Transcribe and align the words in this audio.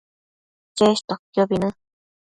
cheshtoquiobi 0.77 1.63
në 1.65 1.73